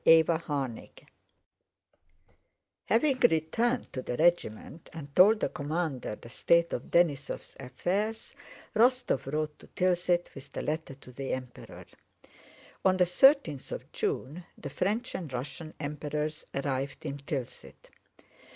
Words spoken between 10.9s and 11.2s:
to